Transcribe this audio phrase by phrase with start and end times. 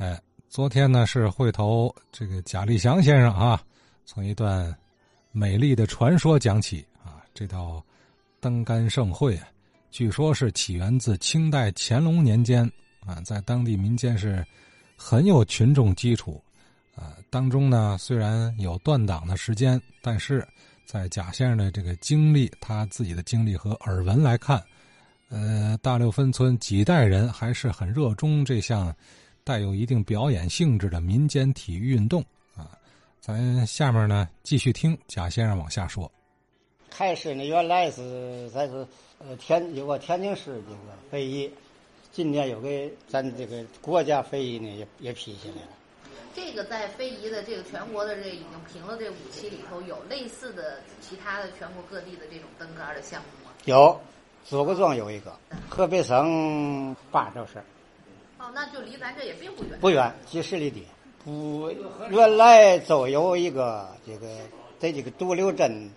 [0.00, 0.18] 哎，
[0.48, 3.62] 昨天呢是会头这个贾立祥先生啊，
[4.06, 4.74] 从一段
[5.30, 7.20] 美丽的传说讲起啊。
[7.34, 7.84] 这道
[8.40, 9.38] 登杆盛会，
[9.90, 12.64] 据说是起源自清代乾隆年间
[13.04, 14.42] 啊，在当地民间是
[14.96, 16.42] 很有群众基础
[16.96, 17.14] 啊。
[17.28, 20.48] 当中呢虽然有断档的时间，但是
[20.86, 24.64] 在贾先生的这个经历，他自己的经历和耳闻来看，
[25.28, 28.96] 呃，大六分村几代人还是很热衷这项。
[29.50, 32.24] 带有一定表演性质的民间体育运动
[32.54, 32.70] 啊，
[33.20, 36.08] 咱下面呢继续听贾先生往下说。
[36.88, 38.86] 开始呢，原来是咱是
[39.18, 40.78] 呃天有个天津市这个
[41.10, 41.52] 非遗，
[42.12, 42.68] 今年有个
[43.08, 45.72] 咱这个国家非遗呢也也批下来了。
[46.32, 53.52] 这个在非遗的这个全国的这已经评了这五期里头，有类似的其他的全国各地的这种登杆的项目吗？
[53.64, 54.00] 有，
[54.44, 55.36] 左各庄有一个，
[55.68, 57.60] 河北省霸州市。
[58.50, 59.78] 哦，那就离咱这也并不远。
[59.80, 60.84] 不远，几十里地。
[61.24, 61.72] 不，
[62.10, 64.26] 原来就有一个这个
[64.80, 65.88] 在这个独流镇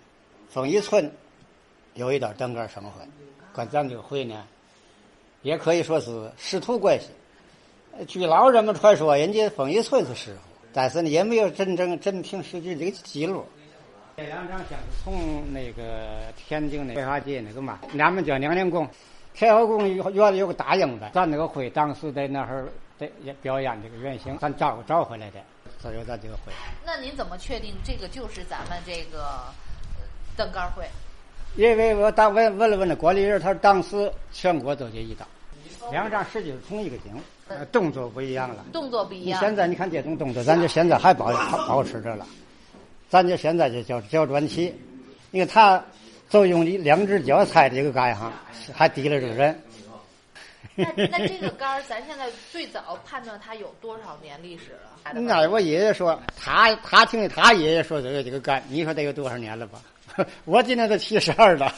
[0.48, 1.10] 丰义村
[1.94, 3.02] 有一段登革生会，
[3.52, 4.44] 跟咱这个会呢，
[5.42, 7.08] 也可以说是师徒关系。
[8.06, 10.40] 据老人们传说，人家丰义村是师傅，
[10.72, 13.44] 但是呢，也没有真正真凭实据这个记录。
[14.16, 18.88] 这两张像是从那个天津的花街那个嘛，俺们叫娘娘宫。
[19.34, 23.10] 天后宫原来有个大影子，咱那个会当时在那儿在
[23.42, 25.40] 表演这个原型，咱找找回来的，
[25.82, 26.52] 所以咱这个会。
[26.86, 29.42] 那您怎么确定这个就是咱们这个
[30.36, 30.84] 登杆会？
[31.56, 35.26] 因为我当问问了问了管理人，他说当时全国都这一道，
[35.90, 37.20] 两张实际是同一个景，
[37.72, 38.64] 动作不一样了。
[38.72, 39.40] 动作不一样。
[39.40, 41.32] 现在你看这种动作，咱就现在还保
[41.66, 42.24] 保持着了，
[43.08, 44.72] 咱就现在就叫叫转起，
[45.32, 45.84] 你看他。
[46.30, 48.32] 都用两只脚踩这个杆上，
[48.72, 49.60] 还提了这个人。
[50.76, 55.12] 那那这个杆儿，咱现在最早判断它有多少年历史了？
[55.20, 59.80] 那我爷爷说，他他听他爷爷说这个这个杆，你说得有多少年了吧？
[60.44, 61.72] 我今年都七十二了，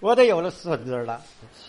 [0.00, 1.22] 我得有了孙子了。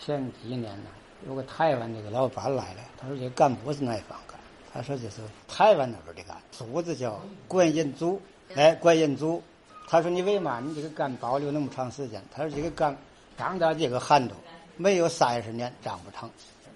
[0.04, 0.90] 前几年呢，
[1.26, 4.38] 有个台湾那个老板来了，他说这杆不是南方杆，
[4.74, 8.20] 他说这是台湾那边的杆，组子叫观音竹，
[8.56, 9.42] 哎，观音组。
[9.90, 12.96] 他说：“你为嘛你这个杆保留那么长时间？”他说：“这个杆
[13.36, 14.36] 长到这个寒度，
[14.76, 16.30] 没有三十年长不成。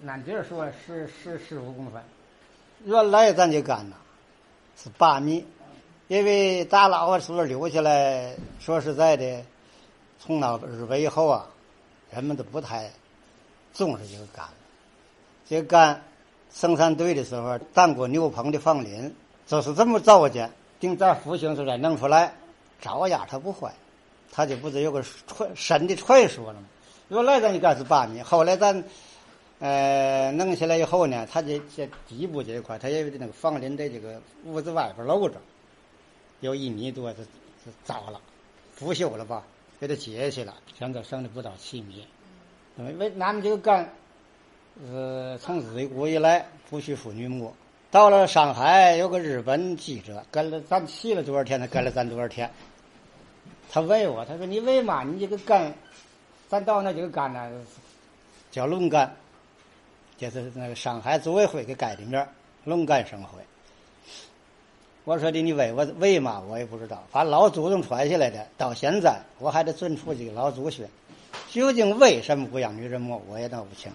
[0.05, 2.03] 俺爹说十十十五公分，
[2.83, 3.95] 原来咱这杆呢
[4.75, 5.45] 是八米，
[6.09, 9.41] 因为大老婆时留下来说实在的，
[10.19, 11.47] 从那日本以后啊，
[12.11, 12.91] 人们都不太
[13.73, 14.45] 重视这个杆。
[15.47, 16.03] 这个杆
[16.51, 19.15] 生产队的时候，当过牛棚的房林，
[19.47, 20.51] 就是这么造的，
[20.81, 22.35] 定在复兴时再弄出来。”
[22.81, 23.73] 照样它不坏，
[24.31, 26.67] 它就不是有个传神的传说了吗？
[27.09, 28.83] 原来咱就干是八米，后来咱
[29.59, 35.35] 呃弄起来以后呢，它这这底部这一块，它也有那个房林在这个屋子外边露着，
[36.39, 37.17] 有一米多是
[37.63, 38.19] 是糟了，
[38.73, 39.43] 腐朽了吧？
[39.79, 42.07] 给它截下去了，现在剩的不到七米。
[42.77, 43.93] 因为俺们这个干，
[44.91, 47.53] 呃，从自古以来不许妇女摸。
[47.95, 52.51] 到了上海，有个日本记者跟了咱骑了多少天，他跟了咱多少天。
[53.71, 55.73] 他问我，他说：“你为嘛你这个干，
[56.49, 57.49] 咱到那这个杆呢，
[58.51, 59.15] 叫龙干，
[60.17, 62.21] 就是那个上海组委会给盖的名
[62.65, 63.39] 龙干盛会。”
[65.05, 67.01] 我说的你问我为嘛，我也不知道。
[67.09, 70.85] 反正老祖宗传下来的，到现在我还得遵出这个老祖训。
[71.49, 73.89] 究竟为什么不让女人摸，我也闹不清。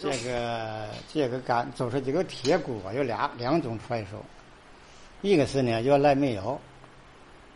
[0.00, 4.22] 这个 这个杆就是这个铁锅，有俩两种传说。
[5.22, 6.60] 一个是呢，原来没有，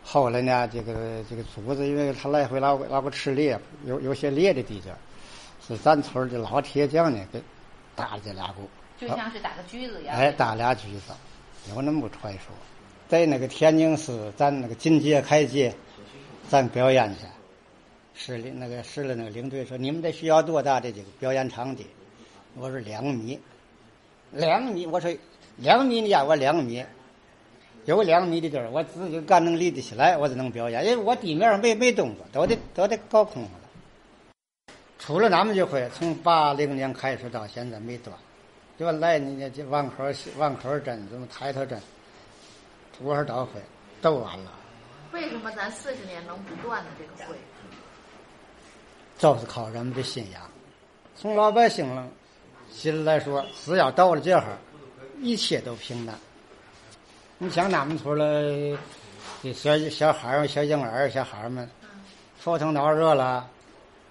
[0.03, 4.89] 后来呢，这个这个竹子，因为他来回拉拉过吃裂，有有些裂的地界
[5.67, 7.41] 是咱村的老铁匠呢给
[7.95, 8.67] 打了这俩鼓，
[8.99, 10.15] 就像是打个狙子一样。
[10.15, 11.13] 哎，打俩狙子，
[11.75, 12.55] 有那么个传说。
[13.07, 15.73] 在那个天津市，咱那个金街开街，
[16.47, 17.25] 咱表演去。
[18.15, 21.85] 市里那个市里那个领队说：“你们得需要多大的这个表演场地？”
[22.55, 23.39] 我说：“两米，
[24.31, 25.15] 两米。”我说
[25.57, 26.83] ：“两米你呀，我两米，
[27.85, 30.85] 有两米的地儿，我自己干能立得起来，我就能表演。
[30.85, 33.49] 因为我地面上没没动作，都得都得高空了。
[34.97, 38.15] 除了咱们这会，从八零年开始到现在没断。
[38.77, 40.03] 原来你这王口
[40.37, 41.81] 王口镇、怎么抬头镇，
[42.97, 43.61] 多少道会
[44.01, 44.53] 都完了。
[45.11, 47.35] 为什么咱四十年能不断的这个会？
[49.17, 50.41] 就是靠人们的信仰，
[51.15, 51.85] 从老百姓
[52.71, 54.57] 心里来说，只要到了这会儿，
[55.21, 56.15] 一切都平淡。
[57.37, 61.69] 你想俺们村的小小孩儿、小婴儿、小孩儿们，
[62.43, 63.49] 头疼脑热了，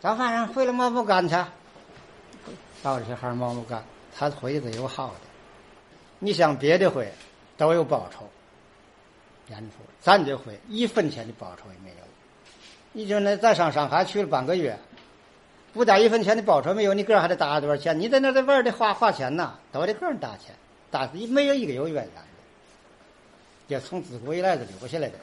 [0.00, 1.34] 早饭上回来毛不干去，
[2.82, 3.84] 到了小孩儿毛不干，
[4.16, 5.20] 他回去有好的。
[6.18, 7.12] 你像别的会
[7.56, 8.28] 都有报酬，
[9.50, 11.96] 演出，咱这会一分钱的报酬也没有。
[12.92, 14.76] 你就那再上上海去了半个月，
[15.72, 17.98] 不打一分钱的报酬没有，你个人还得打多少钱？
[17.98, 20.54] 你在那在玩得花花钱呐，都得个人打钱，
[20.90, 22.22] 打死没有一个有怨言的，
[23.68, 25.14] 也从自古以来就留下来的。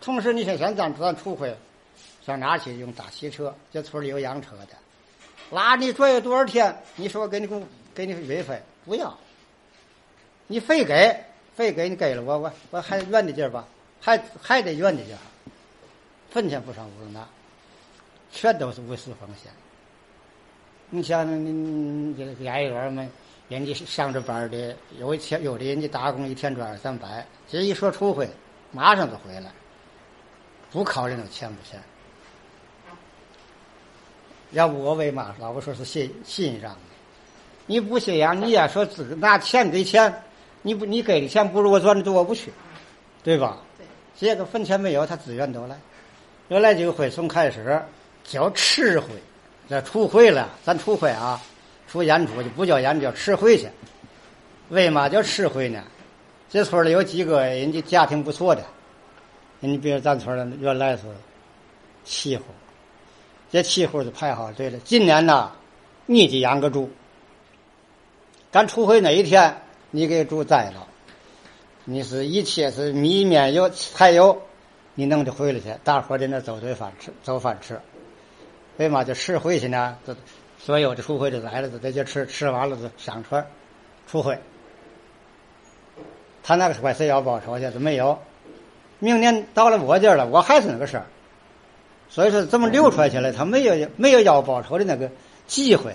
[0.00, 1.56] 同时，你像现在咱出会，
[2.24, 3.52] 上哪去用大汽车？
[3.72, 4.68] 这村里有养车的，
[5.50, 6.76] 拉你拽多少天？
[6.94, 9.18] 你说给你工给你运费不要，
[10.46, 11.18] 你非给
[11.56, 13.66] 非给你给了我我我还怨的劲儿吧，
[14.00, 15.18] 还还得怨的劲儿，
[16.30, 17.26] 分钱不上屋拿，
[18.30, 19.50] 全都是无私奉献。
[20.90, 23.10] 你像那这个挨员们，
[23.48, 28.28] 人家上着班的，有一天有的人家打工一天赚二三百，这一说出会，
[28.72, 29.50] 马上就回来。
[30.70, 31.80] 不考虑那个钱不钱，
[34.50, 36.78] 要不我为嘛老我说是信信上的？
[37.66, 40.22] 你不信仰，你也说自个拿钱给钱，
[40.62, 42.52] 你不你给的钱不如我赚的多，我不去，
[43.22, 43.58] 对吧？
[43.78, 43.86] 对。
[44.16, 45.78] 这个分钱没有，他自愿都来。
[46.48, 47.82] 原来这个会从开始
[48.28, 49.08] 叫吃会，
[49.68, 51.40] 叫出会了，咱出会啊，
[51.88, 53.66] 出演出就不叫演，叫吃会去。
[54.68, 55.82] 为嘛叫吃会呢？
[56.50, 58.62] 这村里有几个人家家庭不错的。
[59.60, 61.02] 你比如咱村儿原来是
[62.04, 62.44] 七户，
[63.50, 64.78] 这七户就排好队了。
[64.84, 65.50] 今年呢，
[66.04, 66.88] 你得养个猪，
[68.52, 69.56] 赶出会那一天，
[69.90, 70.86] 你给猪宰了，
[71.84, 74.40] 你是一切是米面有菜油，
[74.94, 77.80] 你弄的回来去，大伙儿在那走顿饭吃，走饭吃。
[78.78, 79.96] 为嘛就吃回去呢？
[80.06, 80.16] 这
[80.58, 83.46] 所有的出会的来了，就在这吃，吃完了就上船
[84.06, 84.38] 出会。
[86.42, 87.70] 他那个管谁要报酬去？
[87.70, 88.18] 是没有。
[89.00, 91.06] 明年到了我这儿了，我还是那个事儿，
[92.08, 93.30] 所以说这么流传下来？
[93.30, 95.10] 他没有没有要报酬的那个
[95.46, 95.94] 机会，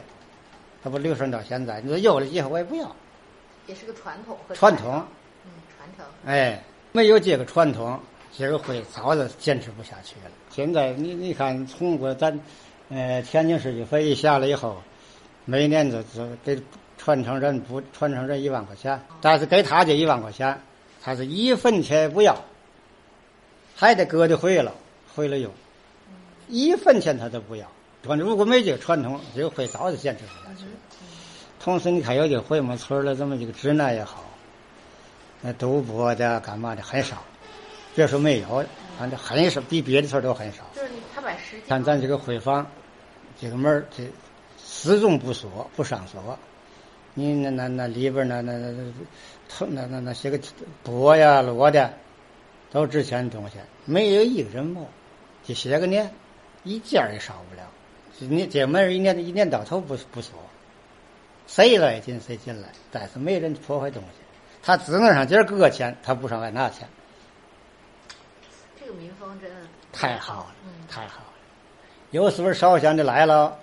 [0.83, 1.81] 他不流传到现在。
[1.81, 2.95] 你说有了以后我也不要，
[3.67, 5.03] 也是个传统和传统，
[5.45, 6.05] 嗯，传承。
[6.25, 7.99] 哎，没有这个传统，
[8.37, 10.31] 这个会早就坚持不下去了。
[10.49, 12.39] 现在你你看，从过咱
[12.89, 14.81] 呃天津市的费一下来以后，
[15.45, 16.61] 每年都是给
[16.97, 20.59] 传承人不传承人一万块钱，但是给他这一万块钱，
[21.01, 22.37] 他是一分钱不要。
[23.75, 24.71] 还得搁的回了，
[25.15, 25.51] 回了用，
[26.47, 27.65] 一分钱他都不要。
[28.03, 30.65] 反正如果没这个传统，这个会早就坚持不下去。
[31.59, 34.23] 同时，你看有些回我们，村儿的这么几个直男也好，
[35.41, 37.23] 那赌博的干嘛的很少。
[37.95, 38.63] 别说没有，
[38.99, 40.63] 反正很少，比别的村都很少。
[40.75, 40.93] 就是他
[41.33, 41.61] 把时间。
[41.67, 42.65] 看咱这个会坊，
[43.39, 44.03] 这个门这
[44.63, 46.37] 始终不锁，不上锁。
[47.13, 50.39] 你那那那里边那那那那那那那些个
[50.83, 51.93] 钵呀、锣的。
[52.71, 54.83] 都值钱的东西，没有一个人摸，
[55.45, 56.11] 这些个年，
[56.63, 57.69] 一件也少不了。
[58.17, 60.33] 你这门一年一年到头不不锁，
[61.45, 64.17] 谁来进谁进来，但是没人破坏东西。
[64.63, 66.89] 他只能上这搁钱，他不上外拿钱。
[68.79, 69.51] 这个民风真
[69.93, 71.27] 太好了，嗯，太好了。
[72.11, 73.57] 有时候烧香的来了，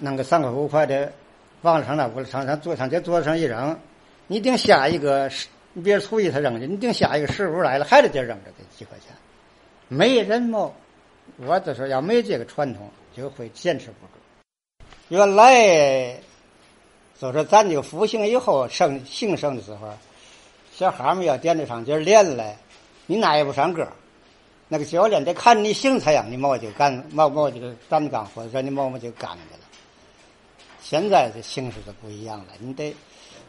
[0.00, 1.12] 弄个三块五块的，
[1.60, 3.78] 往上那屋上上桌上这桌子上一扔，
[4.28, 5.48] 你顶下一个是。
[5.76, 9.08] 你别初一他扔去，你顶下一个十五来了，还得再扔着这几块钱，
[9.88, 10.72] 没人么？
[11.38, 14.86] 我就说要没这个传统，就会坚持不住。
[15.08, 16.16] 原来，
[17.18, 19.92] 就说咱这个复兴以后盛兴盛的时候，
[20.72, 22.56] 小孩们要点着上节练来，
[23.06, 23.84] 你那也不上个
[24.74, 29.60] 那个教练得看你形态样，你毛就干毛毛这个单杠，或者说你毛毛就干去了。
[30.82, 32.92] 现在这形式都不一样了，你得。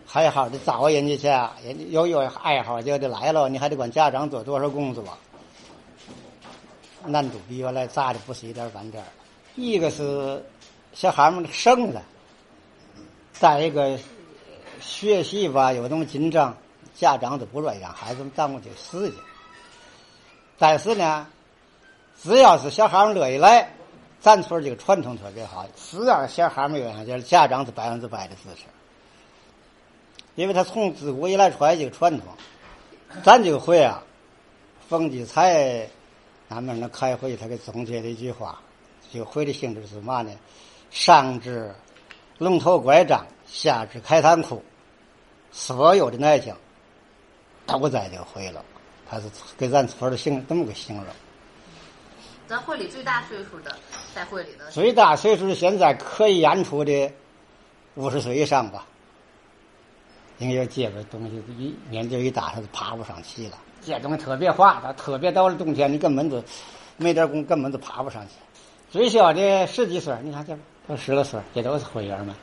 [0.06, 1.28] 还好的找人家去，
[1.68, 5.04] 人家有有爱好就得来了，你还得管家长做多少工作，
[7.08, 9.04] 难度比原来大的不是一点半点。
[9.56, 10.46] 一个是
[10.94, 12.04] 小孩们生了，
[13.34, 13.98] 再一个
[14.80, 16.56] 学习吧有那么紧张，
[16.94, 19.20] 家长都不愿意让孩子们耽误这时间。
[20.58, 21.28] 但是呢，
[22.22, 23.70] 只要是小孩们乐意来，
[24.22, 28.64] 咱村这个传统特别好，只要小孩们愿意，家长是百分之百的支持。
[30.36, 32.28] 因为他从自古以来传下这个传统，
[33.24, 34.04] 咱这个会啊，
[34.88, 35.88] 冯继才
[36.50, 38.60] 俺们那开会，他给总结了一句话：
[39.12, 40.32] 这个会的性质是嘛呢？
[40.92, 41.74] 上至
[42.38, 44.64] 龙头拐杖，下至开裆裤，
[45.52, 46.56] 所有的爱情
[47.66, 48.64] 都在这个会了。
[49.10, 49.26] 他是
[49.58, 51.06] 给咱村的形这么个形容。
[52.48, 53.76] 咱会里最大岁数的
[54.14, 57.12] 在会里的最大岁数现在可以演出的
[57.96, 58.86] 五十岁以上吧。
[60.38, 63.58] 因为这个东西一年纪一大，他就爬不上去了。
[63.82, 66.44] 这东西特别滑，它特别到了冬天，你根本就
[66.98, 68.34] 没点功，根本就爬不上去。
[68.92, 70.58] 最小的十几岁，你看这
[70.88, 72.36] 都十来岁，这都是会员们。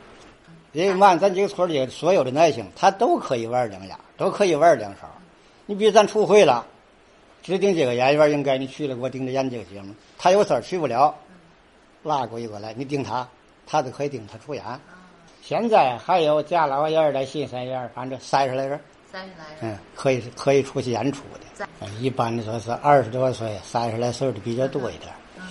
[0.73, 5.01] 因为嘛，咱这个村里所有的男性，他都可以玩两下，都可以玩两手。
[5.67, 6.67] 你比如咱出会了，
[7.43, 9.95] 指定这个演员应该你去了，给我盯着演这个节目。
[10.19, 11.15] 他有事儿去不了，
[12.03, 13.27] 拉过一个来，你盯他，
[13.67, 14.65] 他就可以盯他出演。
[15.43, 18.79] 现在还有家老演儿的新生演儿，反正三十来人，
[19.11, 21.23] 三十来人，嗯，可以可以出去演出
[21.59, 21.67] 的。
[22.01, 25.17] 一般的说是二十多岁、三十来岁的比较多一点儿。
[25.39, 25.43] 嗯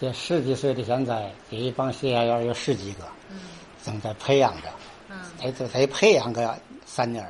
[0.00, 3.38] 这十几岁的现在这一帮新演员有十几个，嗯
[3.84, 4.68] 正在培养着，
[5.08, 7.24] 嗯，得得得培养个三年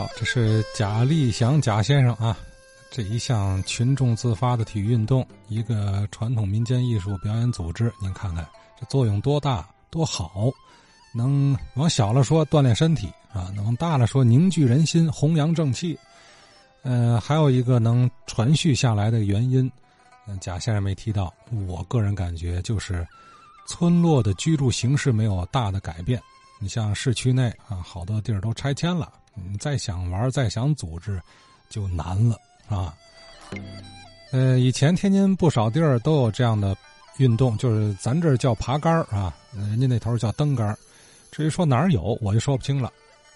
[0.00, 2.34] 好，这是贾立祥贾先生啊，
[2.90, 8.48] 这一项群众自发的体育运动，一个传统民间艺术表演组织，您看看
[8.80, 10.50] 这作用多大多好，
[11.14, 15.98] 能往小了说锻炼身体啊，能往大了说凝聚人心、弘扬正气。
[16.80, 19.70] 呃，还有一个能传续下来的原因，
[20.26, 21.30] 嗯、贾先生没提到，
[21.68, 23.06] 我个人感觉就是
[23.68, 26.18] 村落的居住形式没有大的改变。
[26.58, 29.12] 你像市区内啊，好多地儿都拆迁了，
[29.50, 31.20] 你再想玩，再想组织，
[31.68, 32.36] 就难了
[32.68, 32.94] 啊。
[34.32, 36.76] 呃，以前天津不少地儿都有这样的
[37.18, 40.76] 运动，就是咱这儿叫爬杆啊，人家那头叫登杆。
[41.30, 42.92] 至于说哪儿有，我就说不清了。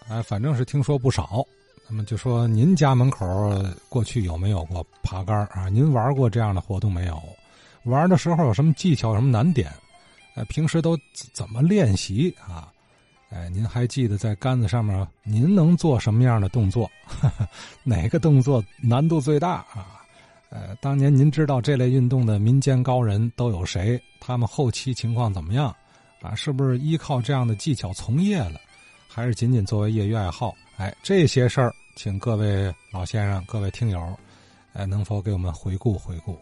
[0.09, 1.45] 哎，反正是听说不少。
[1.89, 3.27] 那么就说您家门口
[3.89, 5.69] 过去有没有过爬杆啊？
[5.69, 7.23] 您玩过这样的活动没有？
[7.83, 9.71] 玩的时候有什么技巧、什么难点？
[10.35, 10.99] 呃，平时都
[11.33, 12.73] 怎么练习啊？
[13.31, 16.89] 哎，您还记得在杆子上面您能做什么样的动作？
[17.83, 20.01] 哪个动作难度最大啊？
[20.51, 24.01] 呃，当年您知道这类运动的民间高人都有谁？
[24.21, 25.75] 他们后期情况怎么样？
[26.23, 28.61] 啊，是不是依靠这样的技巧从业了，
[29.09, 30.55] 还是仅仅作为业余爱好？
[30.77, 34.17] 哎，这些事儿，请各位老先生、各位听友，
[34.75, 36.39] 哎，能否给我们回顾回顾？